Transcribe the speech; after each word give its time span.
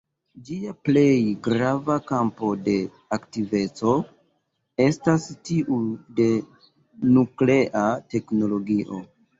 Ĝia 0.45 0.71
plej 0.87 1.19
grava 1.47 1.97
kampo 2.11 2.49
de 2.69 2.75
aktiveco 3.19 3.93
estas 4.89 5.31
tiu 5.51 5.79
de 6.23 6.31
nuklea 7.17 7.89
teknologio. 8.17 9.07